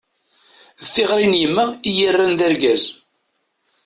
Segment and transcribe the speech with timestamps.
[0.81, 2.85] D tiɣri n yemma, i yi-erran d argaz.